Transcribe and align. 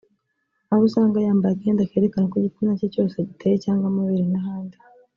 aho 0.69 0.81
usanga 0.87 1.17
yambaye 1.25 1.53
akenda 1.55 1.89
kerekana 1.91 2.25
uko 2.27 2.37
igitsina 2.39 2.77
cye 2.79 2.87
cyose 2.93 3.15
giteye 3.29 3.55
cyangwa 3.63 3.85
amabere 3.87 4.25
n’ahandi 4.33 4.77